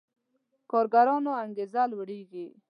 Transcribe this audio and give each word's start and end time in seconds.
کارګرانو 0.71 1.31
انګېزه 1.43 1.81
لوړېږي. 1.91 2.47